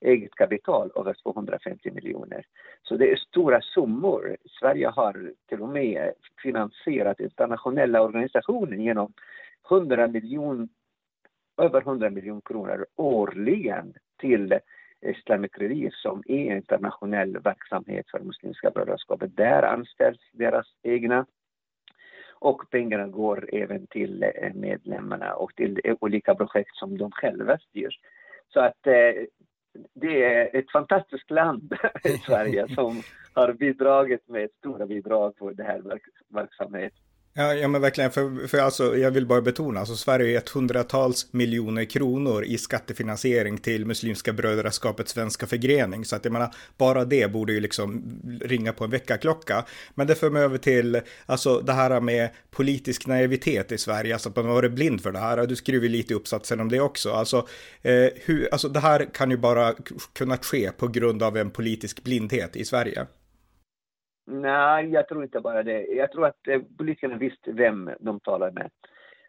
eget 0.01 0.36
kapital 0.36 0.91
över 0.95 1.15
250 1.24 1.91
miljoner. 1.91 2.45
Så 2.83 2.98
det 2.98 3.12
är 3.12 3.15
stora 3.15 3.62
summor. 3.62 4.38
Sverige 4.60 4.88
har 4.88 5.31
till 5.50 5.62
och 5.62 5.69
med 5.69 6.12
finansierat 6.43 7.19
internationella 7.19 8.01
organisationer 8.01 8.77
genom 8.77 9.13
100 9.69 10.07
miljoner, 10.07 10.67
över 11.57 11.81
100 11.81 12.10
miljoner 12.10 12.41
kronor 12.41 12.86
årligen 12.95 13.93
till 14.19 14.60
Islamic 15.01 15.51
Relief 15.58 15.93
som 15.93 16.24
är 16.25 16.55
internationell 16.55 17.38
verksamhet 17.39 18.10
för 18.12 18.20
Muslimska 18.20 18.72
brödraskapet. 18.72 19.36
Där 19.36 19.63
anställs 19.63 20.20
deras 20.31 20.67
egna 20.84 21.25
och 22.41 22.70
pengarna 22.70 23.08
går 23.08 23.50
även 23.53 23.88
till 23.88 24.24
eh, 24.24 24.53
medlemmarna 24.53 25.34
och 25.34 25.55
till 25.55 25.96
olika 26.00 26.36
projekt 26.36 26.75
som 26.75 26.98
de 26.98 27.12
själva 27.12 27.58
styr. 27.58 27.89
Så 28.53 28.60
att 28.60 28.88
eh, 28.88 29.24
det 29.93 30.24
är 30.24 30.55
ett 30.55 30.72
fantastiskt 30.72 31.31
land, 31.31 31.74
Sverige, 32.25 32.67
som 32.67 33.01
har 33.34 33.53
bidragit 33.53 34.27
med 34.27 34.50
stora 34.58 34.86
bidrag 34.86 35.34
för 35.38 35.53
den 35.53 35.65
här 35.65 36.00
verksamheten. 36.29 37.00
Ja, 37.33 37.53
ja 37.53 37.67
men 37.67 37.81
verkligen, 37.81 38.11
för, 38.11 38.47
för 38.47 38.57
alltså, 38.57 38.97
jag 38.97 39.11
vill 39.11 39.25
bara 39.25 39.41
betona, 39.41 39.79
alltså 39.79 39.95
Sverige 39.95 40.25
har 40.25 40.31
gett 40.31 40.50
hundratals 40.50 41.33
miljoner 41.33 41.85
kronor 41.85 42.43
i 42.43 42.57
skattefinansiering 42.57 43.57
till 43.57 43.85
Muslimska 43.85 44.33
brödraskapets 44.33 45.11
svenska 45.11 45.47
förgrening, 45.47 46.05
så 46.05 46.15
att 46.15 46.25
jag 46.25 46.31
menar, 46.31 46.55
bara 46.77 47.05
det 47.05 47.31
borde 47.31 47.53
ju 47.53 47.59
liksom 47.59 48.19
ringa 48.41 48.73
på 48.73 48.83
en 48.83 48.89
väckarklocka. 48.89 49.65
Men 49.95 50.07
det 50.07 50.15
för 50.15 50.29
mig 50.29 50.43
över 50.43 50.57
till, 50.57 51.01
alltså 51.25 51.59
det 51.59 51.73
här 51.73 52.01
med 52.01 52.29
politisk 52.51 53.07
naivitet 53.07 53.71
i 53.71 53.77
Sverige, 53.77 54.13
alltså 54.13 54.29
att 54.29 54.35
man 54.35 54.45
har 54.45 54.53
varit 54.53 54.71
blind 54.71 55.01
för 55.01 55.11
det 55.11 55.19
här, 55.19 55.47
du 55.47 55.55
skriver 55.55 55.89
lite 55.89 56.13
i 56.13 56.15
uppsatsen 56.15 56.59
om 56.59 56.69
det 56.69 56.79
också, 56.79 57.11
alltså, 57.11 57.47
eh, 57.81 58.07
hur, 58.25 58.50
alltså 58.51 58.69
det 58.69 58.79
här 58.79 59.07
kan 59.13 59.31
ju 59.31 59.38
bara 59.38 59.73
kunna 60.13 60.38
ske 60.38 60.71
på 60.71 60.88
grund 60.88 61.23
av 61.23 61.38
en 61.38 61.51
politisk 61.51 62.03
blindhet 62.03 62.55
i 62.55 62.65
Sverige. 62.65 63.05
Nej, 64.31 64.89
jag 64.89 65.07
tror 65.07 65.23
inte 65.23 65.39
bara 65.39 65.63
det. 65.63 65.85
Jag 65.85 66.11
tror 66.11 66.25
att 66.25 66.47
eh, 66.47 66.61
politikerna 66.77 67.17
visste 67.17 67.51
vem 67.51 67.91
de 68.00 68.19
talade 68.19 68.51
med. 68.51 68.69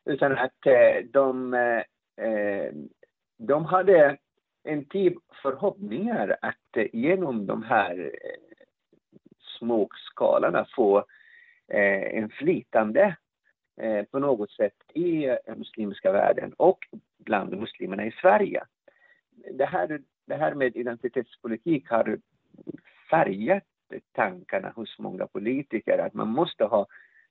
Utan 0.04 0.32
att 0.32 0.66
eh, 0.66 1.04
de, 1.12 1.54
eh, 1.54 2.26
eh 2.26 2.72
de 3.38 3.64
hade 3.64 4.18
en 4.62 4.84
typ 4.84 5.14
förhoppningar 5.42 6.36
att 6.42 6.76
eh, 6.76 6.86
genom 6.92 7.46
de 7.46 7.62
här 7.62 8.10
eh, 8.14 8.38
få 10.76 10.98
eh, 11.68 12.18
en 12.18 12.28
flytande 12.28 13.16
eh, 13.80 14.04
på 14.04 14.18
något 14.18 14.50
sätt 14.50 14.76
i 14.94 15.36
den 15.46 15.58
muslimska 15.58 16.12
världen 16.12 16.52
och 16.56 16.78
bland 17.18 17.58
muslimerna 17.58 18.06
i 18.06 18.12
Sverige. 18.20 18.64
Det 19.52 19.64
här, 19.64 20.00
det 20.26 20.34
här 20.34 20.54
med 20.54 20.76
identitetspolitik 20.76 21.90
har 21.90 22.18
färgat 23.10 23.64
tankarna 24.12 24.72
hos 24.76 24.98
många 24.98 25.26
politiker 25.26 25.98
att 25.98 26.14
man 26.14 26.28
måste 26.28 26.64
ha 26.64 26.86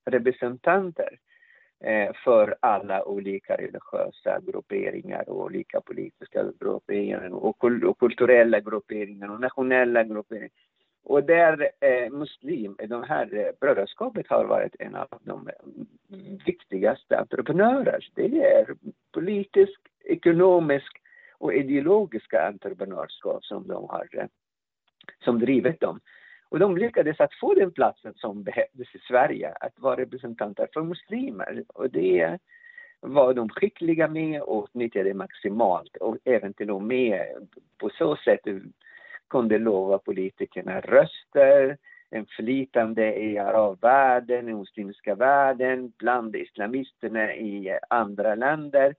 representanter 0.06 1.20
eh, 1.84 2.12
för 2.24 2.56
alla 2.60 3.06
olika 3.06 3.56
religiösa 3.56 4.40
grupperingar 4.48 5.30
och 5.30 5.42
olika 5.42 5.82
politiska 5.82 6.46
grupperingar 6.60 7.30
och, 7.34 8.00
kulturella 8.00 8.60
grupperingar 8.60 9.30
och 9.30 9.42
nationella 9.42 10.04
grupperingar. 10.04 10.52
Och 11.04 11.24
där 11.24 11.70
eh, 11.80 12.12
muslim, 12.12 12.76
de 12.90 13.04
här 13.04 13.36
eh, 13.36 13.52
brödraskapet 13.60 14.28
har 14.28 14.46
varit 14.46 14.76
en 14.80 14.96
av 14.96 15.08
de 15.22 15.50
mm, 16.10 16.38
viktigaste 16.46 17.18
entreprenörer. 17.20 18.08
Det 18.16 18.44
är 18.44 18.76
politisk, 19.12 19.80
ekonomisk 20.04 21.02
och 21.38 21.54
ideologiska 21.54 22.48
entreprenörskap 22.48 23.46
som 23.46 23.68
de 23.68 23.90
har 23.90 24.08
eh, 24.12 24.26
som 25.24 25.40
drivit 25.40 25.80
dem. 25.80 26.00
Och 26.52 26.60
de 26.60 26.78
lyckades 26.78 27.20
att 27.20 27.34
få 27.34 27.54
den 27.54 27.72
platsen 27.72 28.14
som 28.14 28.44
behövdes 28.44 28.96
i 28.96 29.00
Sverige, 29.00 29.54
att 29.60 29.80
vara 29.80 29.96
representanter 29.96 30.68
för 30.74 30.84
muslimer. 30.84 31.64
Och 31.68 31.90
det 31.90 32.38
var 33.00 33.34
de 33.34 33.50
skickliga 33.50 34.08
med 34.08 34.42
och 34.42 34.64
utnyttjade 34.64 35.14
maximalt 35.14 35.98
och 35.98 36.18
även 36.24 36.54
till 36.54 36.72
och 36.72 36.82
med 36.82 37.26
på 37.78 37.90
så 37.90 38.16
sätt 38.16 38.40
kunde 39.30 39.58
lova 39.58 39.98
politikerna 39.98 40.80
röster, 40.80 41.78
en 42.10 42.26
flytande 42.26 43.20
i 43.20 43.38
arabvärlden, 43.38 44.50
i 44.50 44.54
muslimska 44.54 45.16
världen, 45.16 45.94
bland 45.98 46.36
islamisterna 46.36 47.36
i 47.36 47.80
andra 47.90 48.36
länder 48.36 48.96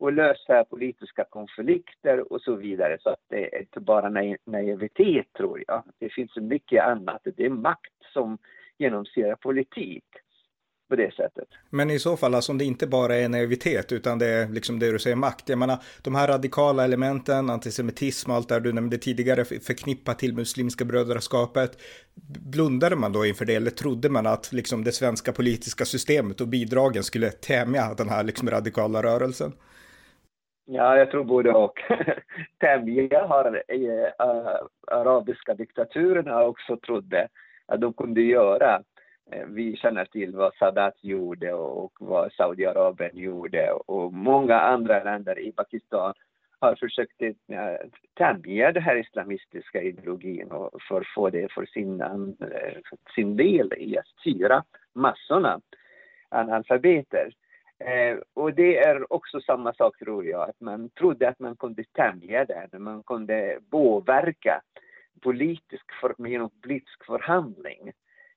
och 0.00 0.12
lösa 0.12 0.64
politiska 0.64 1.24
konflikter 1.24 2.32
och 2.32 2.40
så 2.40 2.54
vidare. 2.56 2.98
Så 3.00 3.10
att 3.10 3.24
det 3.28 3.56
är 3.56 3.60
inte 3.60 3.80
bara 3.80 4.08
naivitet 4.46 5.26
tror 5.36 5.64
jag. 5.66 5.82
Det 5.98 6.08
finns 6.08 6.36
mycket 6.36 6.84
annat. 6.84 7.20
Det 7.36 7.44
är 7.44 7.50
makt 7.50 7.92
som 8.12 8.38
genomsyrar 8.78 9.34
politik 9.34 10.04
på 10.88 10.96
det 10.96 11.14
sättet. 11.14 11.48
Men 11.70 11.90
i 11.90 11.98
så 11.98 12.16
fall, 12.16 12.34
alltså 12.34 12.52
om 12.52 12.58
det 12.58 12.64
inte 12.64 12.86
bara 12.86 13.16
är 13.16 13.28
naivitet 13.28 13.92
utan 13.92 14.18
det 14.18 14.26
är 14.26 14.48
liksom 14.48 14.78
det 14.78 14.92
du 14.92 14.98
säger 14.98 15.16
makt. 15.16 15.48
Jag 15.48 15.58
menar, 15.58 15.78
de 16.02 16.14
här 16.14 16.28
radikala 16.28 16.84
elementen, 16.84 17.50
antisemitism 17.50 18.30
och 18.30 18.36
allt 18.36 18.48
det 18.48 18.54
här 18.54 18.60
du 18.60 18.72
nämnde 18.72 18.98
tidigare 18.98 19.44
förknippat 19.44 20.18
till 20.18 20.34
muslimska 20.34 20.84
brödraskapet. 20.84 21.78
Blundade 22.52 22.96
man 22.96 23.12
då 23.12 23.26
inför 23.26 23.44
det 23.44 23.54
eller 23.54 23.70
trodde 23.70 24.08
man 24.08 24.26
att 24.26 24.52
liksom 24.52 24.84
det 24.84 24.92
svenska 24.92 25.32
politiska 25.32 25.84
systemet 25.84 26.40
och 26.40 26.48
bidragen 26.48 27.02
skulle 27.02 27.30
tämja 27.30 27.94
den 27.94 28.08
här 28.08 28.24
liksom 28.24 28.50
radikala 28.50 29.02
rörelsen? 29.02 29.52
Ja, 30.72 30.96
jag 30.96 31.10
tror 31.10 31.24
både 31.24 31.52
och. 31.52 31.82
Tämja 32.58 33.26
har 33.26 33.62
äh, 33.68 34.54
arabiska 34.86 35.54
diktaturerna 35.54 36.42
också 36.42 36.76
trodde 36.76 37.28
att 37.66 37.80
de 37.80 37.92
kunde 37.92 38.20
göra. 38.22 38.82
Eh, 39.32 39.46
vi 39.46 39.76
känner 39.76 40.04
till 40.04 40.36
vad 40.36 40.54
Sadat 40.54 40.94
gjorde 41.04 41.52
och 41.52 41.92
vad 42.00 42.32
Saudiarabien 42.32 43.16
gjorde 43.16 43.72
och 43.72 44.12
många 44.12 44.60
andra 44.60 45.04
länder 45.04 45.38
i 45.38 45.52
Pakistan 45.52 46.14
har 46.60 46.74
försökt 46.74 47.22
äh, 47.22 47.28
tämja 48.14 48.72
den 48.72 48.82
här 48.82 48.96
islamistiska 48.96 49.82
ideologin 49.82 50.50
och 50.50 50.82
för 50.88 51.00
att 51.00 51.14
få 51.14 51.30
det 51.30 51.52
för 51.52 51.66
sin, 51.66 52.02
sin 53.14 53.36
del 53.36 53.72
i 53.76 53.98
att 53.98 54.06
styra 54.06 54.64
massorna 54.94 55.60
analfabeter. 56.28 57.32
Eh, 57.84 58.18
och 58.34 58.54
det 58.54 58.78
är 58.78 59.12
också 59.12 59.40
samma 59.40 59.74
sak 59.74 59.98
tror 59.98 60.24
jag, 60.26 60.48
att 60.48 60.60
man 60.60 60.90
trodde 60.90 61.28
att 61.28 61.38
man 61.38 61.56
kunde 61.56 61.84
tämja 61.84 62.44
det, 62.44 62.78
man 62.78 63.02
kunde 63.02 63.58
påverka 63.70 64.60
politisk 65.20 65.84
för, 66.00 66.28
genom 66.28 66.50
politisk 66.62 67.04
förhandling 67.06 67.92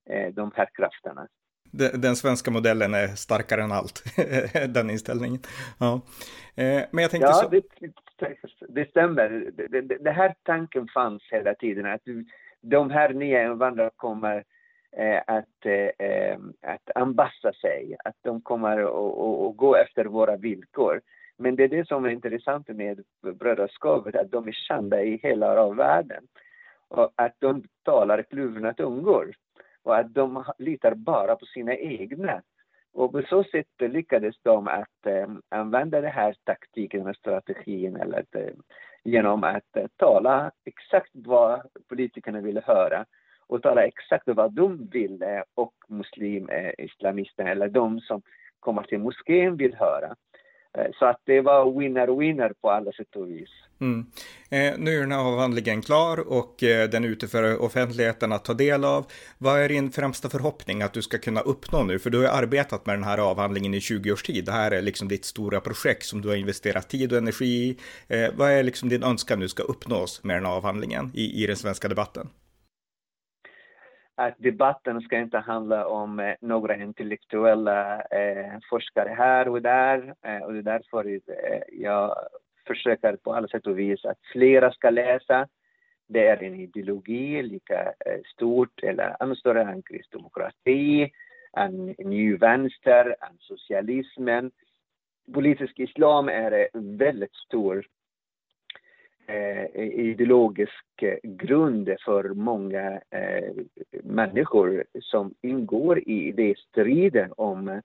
eh, 0.10 0.34
de 0.34 0.52
här 0.56 0.70
krafterna. 0.74 1.28
Den, 1.72 2.02
den, 2.02 2.16
svenska 2.16 2.52
modellen 2.52 2.94
är 2.94 3.08
starkare 3.08 3.64
än 3.64 3.72
allt, 3.72 4.04
den 4.74 4.90
inställningen. 4.90 5.40
Ja. 5.80 6.02
Eh, 6.56 6.84
men 6.92 7.02
jag 7.02 7.12
tänkte 7.12 7.28
ja, 7.28 7.34
så... 7.34 7.50
det, 7.50 7.64
det 8.70 8.90
stämmer. 8.90 9.52
Det, 10.00 10.12
här 10.12 10.36
tanken 10.44 10.88
fanns 10.94 11.24
hela 11.32 11.54
tiden, 11.54 11.86
att 11.86 12.02
de 12.62 12.92
här 12.92 13.14
nya 13.14 13.44
invandrarna 13.44 13.92
kommer 13.96 14.44
Eh, 14.96 15.22
att, 15.28 15.66
eh, 15.66 16.08
eh, 16.08 16.38
att 16.62 16.90
anpassa 16.96 17.54
sig, 17.54 17.96
att 18.04 18.16
de 18.22 18.42
kommer 18.42 18.78
att 18.78 19.58
gå 19.58 19.76
efter 19.76 20.06
våra 20.06 20.36
villkor. 20.36 21.02
Men 21.38 21.56
det 21.56 21.64
är 21.64 21.68
det 21.68 21.88
som 21.88 22.06
är 22.06 22.10
intressant 22.10 22.68
med 22.68 23.04
brödraskapet, 23.22 24.16
att 24.16 24.32
de 24.32 24.48
är 24.48 24.52
kända 24.52 25.02
i 25.02 25.20
hela 25.24 25.48
arabvärlden. 25.48 26.28
Och 26.88 27.12
att 27.16 27.36
de 27.40 27.64
talar 27.84 28.24
kluvna 28.24 28.74
tungor. 28.74 29.34
Och 29.84 29.98
att 29.98 30.14
de 30.14 30.44
litar 30.58 30.96
bara 30.96 31.36
på 31.36 31.46
sina 31.46 31.76
egna. 31.76 32.42
Och 32.94 33.12
på 33.12 33.22
så 33.30 33.44
sätt 33.44 33.68
lyckades 33.80 34.36
de 34.42 34.68
att 34.68 35.06
eh, 35.06 35.28
använda 35.50 36.02
den 36.02 36.12
här 36.12 36.36
taktiken, 36.44 37.00
den 37.00 37.08
här 37.08 37.14
strategin, 37.14 37.96
eller 37.96 38.20
att, 38.20 38.36
eh, 38.36 38.54
genom 39.04 39.44
att 39.44 39.78
eh, 39.78 39.88
tala 39.98 40.52
exakt 40.66 41.12
vad 41.14 41.62
politikerna 41.90 42.42
ville 42.42 42.62
höra 42.62 43.06
och 43.54 43.62
tala 43.62 43.86
exakt 43.86 44.24
vad 44.26 44.54
de 44.54 44.90
ville 44.92 45.38
eh, 45.38 45.44
och 45.56 45.74
muslim, 45.88 46.50
eh, 46.50 46.86
islamisterna 46.86 47.50
eller 47.50 47.68
de 47.68 48.00
som 48.00 48.22
kommer 48.60 48.84
till 48.84 49.00
moskén 49.00 49.58
vill 49.58 49.76
höra. 49.76 50.16
Eh, 50.78 50.92
så 51.00 51.06
att 51.06 51.22
det 51.26 51.42
var 51.42 51.80
winner-winner 51.80 52.54
på 52.62 52.72
alla 52.72 52.92
sätt 52.92 53.16
och 53.16 53.30
vis. 53.30 53.50
Mm. 53.82 54.06
Eh, 54.50 54.80
nu 54.80 54.96
är 54.96 55.00
den 55.00 55.12
här 55.12 55.34
avhandlingen 55.34 55.82
klar 55.82 56.30
och 56.30 56.64
eh, 56.64 56.90
den 56.90 57.04
är 57.04 57.08
ute 57.08 57.28
för 57.28 57.62
offentligheten 57.62 58.32
att 58.32 58.46
ta 58.46 58.54
del 58.54 58.84
av. 58.84 59.06
Vad 59.38 59.60
är 59.60 59.70
din 59.70 59.92
främsta 59.92 60.30
förhoppning 60.30 60.82
att 60.82 60.94
du 60.94 61.02
ska 61.02 61.18
kunna 61.18 61.42
uppnå 61.42 61.84
nu? 61.84 62.00
För 62.00 62.10
du 62.10 62.18
har 62.18 62.44
arbetat 62.44 62.86
med 62.86 62.96
den 62.96 63.04
här 63.04 63.18
avhandlingen 63.18 63.74
i 63.74 63.82
20 63.82 64.12
års 64.12 64.24
tid. 64.24 64.46
Det 64.46 64.52
här 64.52 64.72
är 64.72 64.82
liksom 64.82 65.08
ditt 65.08 65.26
stora 65.26 65.60
projekt 65.60 66.06
som 66.06 66.22
du 66.22 66.28
har 66.28 66.36
investerat 66.36 66.90
tid 66.90 67.12
och 67.12 67.18
energi 67.18 67.46
i. 67.46 67.78
Eh, 68.08 68.30
vad 68.36 68.52
är 68.52 68.64
liksom 68.64 68.90
din 68.90 69.04
önskan 69.04 69.40
nu 69.40 69.48
ska 69.48 69.64
uppnås 69.64 70.24
med 70.24 70.36
den 70.36 70.46
här 70.46 70.54
avhandlingen 70.54 71.12
i, 71.14 71.44
i 71.44 71.48
den 71.48 71.56
svenska 71.56 71.88
debatten? 71.88 72.30
Att 74.16 74.36
debatten 74.38 75.02
ska 75.02 75.18
inte 75.18 75.38
handla 75.38 75.88
om 75.88 76.20
eh, 76.20 76.36
några 76.42 76.76
intellektuella 76.76 78.02
eh, 78.02 78.60
forskare 78.70 79.10
här 79.18 79.48
och 79.48 79.62
där. 79.62 80.14
Eh, 80.22 80.38
och 80.38 80.54
det 80.54 80.60
är 80.60 80.64
därför 80.64 81.08
eh, 81.08 81.62
jag 81.72 82.16
försöker 82.68 83.16
på 83.16 83.34
alla 83.34 83.48
sätt 83.48 83.68
och 83.68 83.80
vis 83.80 84.06
att 84.06 84.20
flera 84.32 84.72
ska 84.72 84.90
läsa. 84.90 85.48
Det 86.08 86.28
är 86.28 86.44
en 86.44 86.56
ideologi 86.60 87.44
lika 87.44 87.82
eh, 87.84 88.22
stort 88.34 88.84
eller 88.84 89.16
ännu 89.20 89.36
större 89.36 89.62
än 89.62 89.82
kristdemokrati, 89.84 91.12
en 91.54 91.86
ny 91.86 92.38
vänster, 92.38 93.16
än 93.22 93.38
socialismen. 93.40 94.52
Politisk 95.34 95.80
islam 95.80 96.30
är 96.30 96.52
eh, 96.52 96.82
väldigt 96.82 97.36
stor 97.36 97.86
eh, 99.28 99.66
ideologisk 100.00 101.02
eh, 101.02 101.18
grund 101.24 101.96
för 102.06 102.30
många 102.30 103.02
eh, 103.10 103.54
människor 104.04 104.84
som 105.02 105.34
ingår 105.42 106.00
i 106.10 106.32
det 106.32 106.58
striden 106.58 107.34
om 107.38 107.82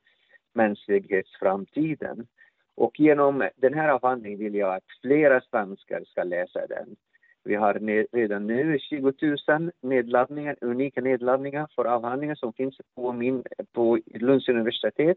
mänsklighetsframtiden. 0.54 2.26
Och 2.74 3.00
genom 3.00 3.48
den 3.56 3.74
här 3.74 3.88
avhandlingen 3.88 4.38
vill 4.38 4.54
jag 4.54 4.74
att 4.74 4.84
flera 5.02 5.40
svenskar 5.40 6.04
ska 6.04 6.22
läsa 6.22 6.66
den. 6.66 6.96
Vi 7.44 7.54
har 7.54 7.74
redan 8.12 8.46
nu 8.46 8.78
20 8.78 9.12
000 9.48 9.70
nedladdningar, 9.80 10.56
unika 10.60 11.00
nedladdningar 11.00 11.68
för 11.74 11.84
avhandlingar 11.84 12.34
som 12.34 12.52
finns 12.52 12.76
på, 12.94 13.12
min, 13.12 13.44
på 13.72 13.98
Lunds 14.14 14.48
universitet. 14.48 15.16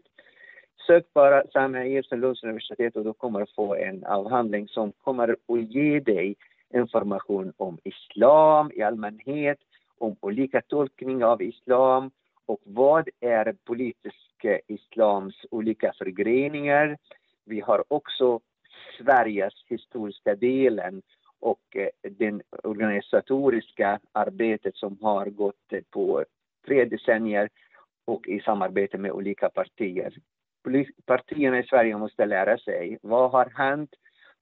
Sök 0.86 1.12
bara 1.14 1.42
Samia 1.52 1.86
Eriksson, 1.86 2.20
Lunds 2.20 2.42
universitet 2.42 2.96
och 2.96 3.04
du 3.04 3.12
kommer 3.12 3.40
att 3.40 3.54
få 3.54 3.74
en 3.74 4.04
avhandling 4.04 4.68
som 4.68 4.92
kommer 4.92 5.28
att 5.28 5.60
ge 5.70 6.00
dig 6.00 6.36
information 6.74 7.52
om 7.56 7.78
islam 7.84 8.70
i 8.74 8.82
allmänhet, 8.82 9.58
om 9.98 10.16
olika 10.20 10.62
tolkningar 10.62 11.26
av 11.26 11.42
islam 11.42 12.10
och 12.46 12.60
vad 12.64 13.08
är 13.20 13.54
politisk 13.64 14.44
islams 14.66 15.34
olika 15.50 15.92
förgreningar. 15.98 16.98
Vi 17.44 17.60
har 17.60 17.84
också 17.88 18.40
Sveriges 18.98 19.54
historiska 19.66 20.34
delen 20.34 21.02
och 21.40 21.60
det 21.72 21.90
den 22.18 22.42
organisatoriska 22.62 24.00
arbetet 24.12 24.76
som 24.76 24.98
har 25.02 25.26
gått 25.26 25.72
på 25.90 26.24
tre 26.66 26.84
decennier 26.84 27.48
och 28.04 28.28
i 28.28 28.40
samarbete 28.40 28.98
med 28.98 29.12
olika 29.12 29.48
partier 29.48 30.14
partierna 31.06 31.58
i 31.58 31.66
Sverige 31.66 31.96
måste 31.96 32.26
lära 32.26 32.58
sig 32.58 32.98
vad 33.02 33.30
har 33.30 33.52
hänt 33.54 33.90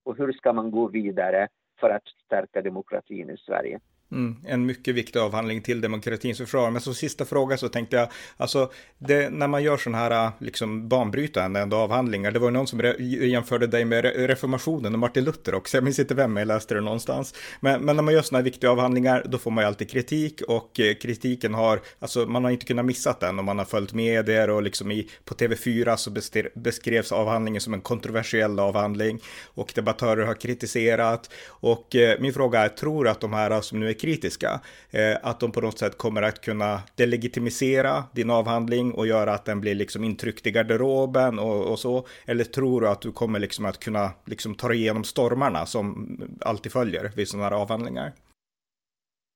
och 0.05 0.17
hur 0.17 0.33
ska 0.33 0.53
man 0.53 0.71
gå 0.71 0.89
vidare 0.89 1.49
för 1.81 1.91
att 1.91 2.09
stärka 2.25 2.63
demokratin 2.63 3.31
i 3.31 3.37
Sverige. 3.37 3.81
Mm, 4.13 4.37
en 4.47 4.67
mycket 4.67 4.95
viktig 4.95 5.19
avhandling 5.19 5.63
till 5.63 5.81
demokratins 5.81 6.39
försvar. 6.39 6.71
Men 6.71 6.81
som 6.81 6.95
sista 6.95 7.25
fråga 7.25 7.57
så 7.57 7.69
tänkte 7.69 7.97
jag, 7.97 8.09
alltså 8.37 8.71
det, 8.99 9.31
när 9.31 9.49
man 9.49 9.63
gör 9.63 9.77
sådana 9.77 9.99
här 9.99 10.31
liksom 10.39 10.89
banbrytande 10.89 11.61
ändå 11.61 11.77
avhandlingar, 11.77 12.31
det 12.31 12.39
var 12.39 12.51
någon 12.51 12.67
som 12.67 12.95
jämförde 13.01 13.67
dig 13.67 13.85
med 13.85 14.05
reformationen 14.05 14.93
och 14.93 14.99
Martin 14.99 15.25
Luther 15.25 15.55
också, 15.55 15.77
jag 15.77 15.85
minns 15.85 15.99
inte 15.99 16.15
vem, 16.15 16.37
jag 16.37 16.49
läste 16.49 16.75
det 16.75 16.81
någonstans. 16.81 17.35
Men, 17.61 17.81
men 17.81 17.97
när 17.97 18.03
man 18.03 18.15
gör 18.15 18.23
sådana 18.23 18.39
här 18.39 18.45
viktiga 18.45 18.71
avhandlingar, 18.71 19.27
då 19.29 19.39
får 19.39 19.51
man 19.51 19.65
ju 19.65 19.69
alltid 19.69 19.91
kritik 19.91 20.43
och 20.49 20.81
eh, 20.81 20.95
kritiken 20.95 21.55
har, 21.55 21.81
alltså 21.99 22.27
man 22.27 22.45
har 22.45 22.51
inte 22.51 22.67
kunnat 22.67 22.85
missa 22.85 23.17
den 23.21 23.39
om 23.39 23.45
man 23.45 23.59
har 23.59 23.65
följt 23.65 23.93
medier 23.93 24.51
och 24.51 24.63
liksom 24.63 24.91
i, 24.91 25.09
på 25.25 25.35
TV4 25.35 25.97
så 25.97 26.11
beskrevs 26.55 27.13
avhandlingen 27.13 27.61
som 27.61 27.75
en 27.75 27.81
kontroversiell 27.81 28.59
avhandling 28.59 29.21
och 29.45 29.73
debattörer 29.75 30.27
har 30.27 30.35
kritiserat 30.35 31.31
och 31.49 31.97
eh, 31.97 32.21
min 32.21 32.33
fråga 32.33 32.61
är, 32.61 32.69
tror 32.69 33.05
du 33.05 33.11
att 33.11 33.21
de 33.21 33.33
här 33.33 33.61
som 33.61 33.81
nu 33.81 33.89
är 33.89 34.00
kritiska, 34.01 34.61
eh, 34.91 35.19
att 35.23 35.41
de 35.41 35.53
på 35.53 35.61
något 35.61 35.79
sätt 35.79 35.99
kommer 35.99 36.23
att 36.23 36.41
kunna 36.41 36.81
delegitimisera 36.97 38.05
din 38.13 38.31
avhandling 38.31 38.93
och 38.93 39.07
göra 39.07 39.33
att 39.33 39.45
den 39.45 39.61
blir 39.61 39.75
liksom 39.75 40.05
intryckt 40.05 40.47
i 40.47 40.51
garderoben 40.51 41.39
och, 41.39 41.71
och 41.71 41.79
så? 41.79 42.07
Eller 42.27 42.45
tror 42.45 42.81
du 42.81 42.89
att 42.89 43.03
du 43.03 43.13
kommer 43.13 43.39
liksom 43.39 43.65
att 43.65 43.79
kunna 43.81 44.11
liksom 44.25 44.55
ta 44.55 44.73
igenom 44.73 45.05
stormarna 45.05 45.67
som 45.67 46.17
alltid 46.41 46.73
följer 46.73 47.11
vid 47.17 47.29
sådana 47.29 47.49
här 47.49 47.63
avhandlingar? 47.63 48.13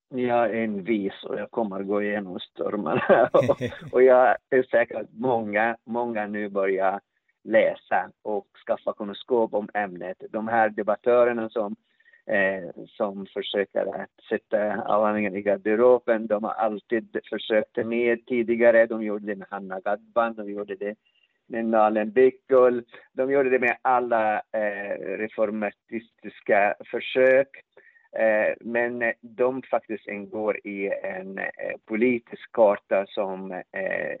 Jag 0.09 0.49
är 0.49 0.63
en 0.63 0.83
vis 0.83 1.23
och 1.23 1.39
jag 1.39 1.51
kommer 1.51 1.83
gå 1.83 2.03
igenom 2.03 2.39
stormarna. 2.39 3.29
och 3.91 4.03
jag 4.03 4.35
är 4.49 4.63
säker 4.63 4.95
att 4.95 5.13
många, 5.13 5.77
många 5.85 6.27
nu 6.27 6.49
börjar 6.49 6.99
läsa 7.43 8.09
och 8.21 8.47
skaffa 8.67 8.93
kunskap 8.93 9.53
om 9.53 9.69
ämnet. 9.73 10.17
De 10.29 10.47
här 10.47 10.69
debattörerna 10.69 11.49
som 11.49 11.75
eh, 12.25 12.83
som 12.87 13.25
försöker 13.33 14.01
att 14.01 14.09
sätta 14.29 14.81
avhandlingen 14.81 15.35
i 15.35 15.41
garderoben. 15.41 16.27
De 16.27 16.43
har 16.43 16.53
alltid 16.53 17.19
försökt 17.29 17.85
med 17.85 18.25
tidigare. 18.25 18.85
De 18.85 19.03
gjorde 19.03 19.25
det 19.25 19.35
med 19.35 19.47
Hanna 19.49 19.79
Gadban, 19.79 20.33
de 20.33 20.49
gjorde 20.49 20.75
det 20.75 20.95
med 21.47 21.65
Nalen 21.65 22.11
Bickel. 22.11 22.83
De 23.13 23.31
gjorde 23.31 23.49
det 23.49 23.59
med 23.59 23.77
alla 23.81 24.35
eh, 24.35 25.17
reformatistiska 25.17 26.75
försök. 26.91 27.47
Eh, 28.19 28.53
men 28.59 29.13
de 29.21 29.61
faktiskt 29.61 30.07
ingår 30.07 30.67
i 30.67 30.91
en 31.03 31.37
eh, 31.37 31.75
politisk 31.85 32.51
karta 32.51 33.05
som, 33.07 33.51
eh, 33.51 34.15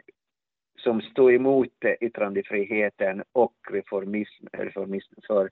som 0.77 1.01
står 1.01 1.33
emot 1.33 1.85
yttrandefriheten 2.01 3.23
och 3.31 3.55
reformism, 3.71 4.45
reformism 4.51 5.13
för 5.27 5.49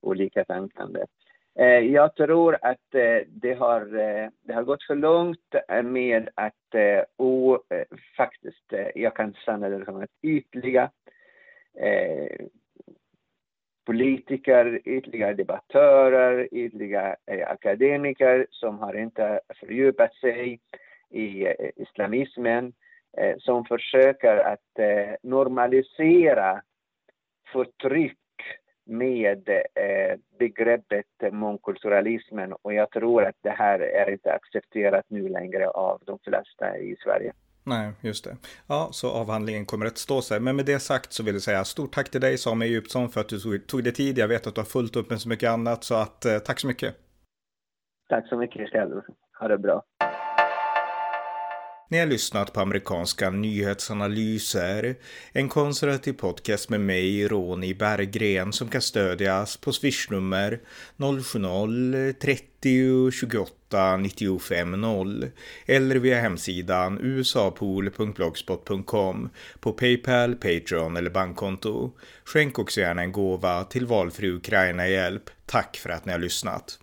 olika 0.00 0.44
tänkande. 0.44 1.00
Eh, 1.58 1.78
jag 1.78 2.14
tror 2.14 2.58
att 2.62 2.94
eh, 2.94 3.20
det 3.26 3.54
har, 3.54 3.80
eh, 3.80 4.28
det 4.42 4.52
har 4.52 4.62
gått 4.62 4.82
för 4.82 4.94
långt 4.94 5.54
eh, 5.68 5.82
med 5.82 6.28
att 6.34 6.74
eh, 6.74 7.02
och, 7.16 7.72
eh, 7.72 7.84
faktiskt, 8.16 8.72
jag 8.94 9.16
kan 9.16 9.34
känna 9.34 9.68
det 9.68 9.84
som 9.84 9.96
att 10.02 10.10
ytliga 10.22 10.90
politiker, 13.86 14.80
ytliga 14.84 15.32
debattörer, 15.32 16.48
ytliga 16.54 17.16
akademiker 17.46 18.46
som 18.50 18.78
har 18.78 18.94
inte 18.94 19.40
fördjupat 19.60 20.14
sig 20.14 20.60
i 21.10 21.46
islamismen, 21.76 22.72
som 23.38 23.64
försöker 23.64 24.36
att 24.36 24.78
normalisera 25.22 26.62
förtryck 27.52 28.18
med 28.86 29.48
eh, 29.48 30.18
begreppet 30.38 31.32
mångkulturalismen 31.32 32.52
och 32.52 32.74
jag 32.74 32.90
tror 32.90 33.24
att 33.24 33.36
det 33.42 33.50
här 33.50 33.80
är 33.80 34.12
inte 34.12 34.32
accepterat 34.32 35.04
nu 35.08 35.28
längre 35.28 35.68
av 35.68 36.02
de 36.06 36.18
flesta 36.18 36.78
i 36.78 36.96
Sverige. 37.04 37.32
Nej, 37.64 37.92
just 38.00 38.24
det. 38.24 38.36
Ja, 38.68 38.88
så 38.92 39.10
avhandlingen 39.10 39.66
kommer 39.66 39.86
att 39.86 39.98
stå 39.98 40.22
sig. 40.22 40.40
Men 40.40 40.56
med 40.56 40.66
det 40.66 40.78
sagt 40.78 41.12
så 41.12 41.22
vill 41.22 41.34
jag 41.34 41.42
säga 41.42 41.64
stort 41.64 41.94
tack 41.94 42.10
till 42.10 42.20
dig 42.20 42.38
Samuel 42.38 42.70
Djupsson 42.70 43.08
för 43.08 43.20
att 43.20 43.28
du 43.28 43.58
tog 43.58 43.84
dig 43.84 43.92
tid. 43.92 44.18
Jag 44.18 44.28
vet 44.28 44.46
att 44.46 44.54
du 44.54 44.60
har 44.60 44.66
fullt 44.66 44.96
upp 44.96 45.10
med 45.10 45.20
så 45.20 45.28
mycket 45.28 45.50
annat 45.50 45.84
så 45.84 45.94
att 45.94 46.24
eh, 46.24 46.38
tack 46.38 46.60
så 46.60 46.66
mycket. 46.66 46.94
Tack 48.08 48.28
så 48.28 48.36
mycket 48.36 48.70
själv. 48.70 49.00
Ha 49.40 49.48
det 49.48 49.58
bra. 49.58 49.82
Ni 51.88 51.98
har 51.98 52.06
lyssnat 52.06 52.52
på 52.52 52.60
amerikanska 52.60 53.30
nyhetsanalyser, 53.30 54.94
en 55.32 55.48
konservativ 55.48 56.12
podcast 56.12 56.68
med 56.68 56.80
mig, 56.80 57.28
Ronny 57.28 57.74
Berggren, 57.74 58.52
som 58.52 58.68
kan 58.68 58.82
stödjas 58.82 59.56
på 59.56 59.72
swishnummer 59.72 60.60
070-30 60.96 63.10
28 63.10 63.96
95 63.96 64.80
0 64.80 65.30
eller 65.66 65.96
via 65.96 66.20
hemsidan 66.20 66.98
usapool.blogspot.com 67.02 69.30
på 69.60 69.72
Paypal, 69.72 70.34
Patreon 70.34 70.96
eller 70.96 71.10
bankkonto. 71.10 71.92
Skänk 72.24 72.58
också 72.58 72.80
gärna 72.80 73.02
en 73.02 73.12
gåva 73.12 73.64
till 73.64 73.86
valfri 73.86 74.30
Ukraina-hjälp. 74.30 75.30
Tack 75.46 75.76
för 75.76 75.90
att 75.90 76.04
ni 76.04 76.12
har 76.12 76.18
lyssnat. 76.18 76.78